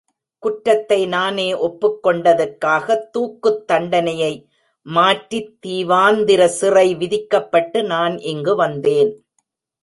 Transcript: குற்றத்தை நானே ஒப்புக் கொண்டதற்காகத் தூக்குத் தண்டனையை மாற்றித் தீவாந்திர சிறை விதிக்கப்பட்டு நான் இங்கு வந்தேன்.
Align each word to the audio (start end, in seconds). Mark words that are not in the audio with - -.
குற்றத்தை 0.39 1.05
நானே 1.05 1.53
ஒப்புக் 1.53 2.05
கொண்டதற்காகத் 2.05 3.09
தூக்குத் 3.11 3.67
தண்டனையை 3.67 4.47
மாற்றித் 4.81 5.57
தீவாந்திர 5.67 6.45
சிறை 6.45 6.95
விதிக்கப்பட்டு 6.95 7.83
நான் 7.83 8.17
இங்கு 8.17 8.55
வந்தேன். 8.55 9.25